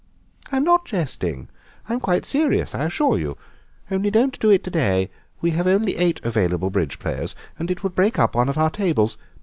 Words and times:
"I'm 0.51 0.63
not 0.63 0.85
jesting, 0.85 1.47
I'm 1.87 1.99
quite 1.99 2.25
serious, 2.25 2.73
I 2.73 2.85
assure 2.85 3.19
you. 3.19 3.37
Only 3.91 4.09
don't 4.09 4.39
do 4.39 4.49
it 4.49 4.63
to 4.63 4.71
day; 4.71 5.11
we 5.41 5.51
have 5.51 5.67
only 5.67 5.95
eight 5.95 6.19
available 6.25 6.71
bridge 6.71 6.97
players, 6.97 7.35
and 7.59 7.69
it 7.69 7.83
would 7.83 7.93
break 7.93 8.17
up 8.17 8.33
one 8.33 8.49
of 8.49 8.57
our 8.57 8.71
tables. 8.71 9.19